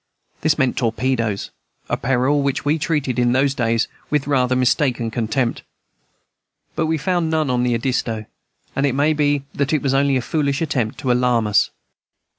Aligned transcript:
This 0.41 0.57
meant 0.57 0.77
torpedoes, 0.77 1.51
a 1.87 1.95
peril 1.95 2.41
which 2.41 2.65
we 2.65 2.79
treated, 2.79 3.19
in 3.19 3.33
those 3.33 3.53
days, 3.53 3.87
with 4.09 4.25
rather 4.25 4.55
mistaken 4.55 5.11
contempt. 5.11 5.61
But 6.75 6.87
we 6.87 6.97
found 6.97 7.29
none 7.29 7.51
on 7.51 7.61
the 7.61 7.75
Edisto, 7.75 8.25
and 8.75 8.87
it 8.87 8.95
may 8.95 9.13
be 9.13 9.43
that 9.53 9.73
it 9.73 9.83
was 9.83 9.93
only 9.93 10.17
a 10.17 10.21
foolish 10.23 10.59
attempt 10.59 10.97
to 11.01 11.11
alarm 11.11 11.45
us. 11.45 11.69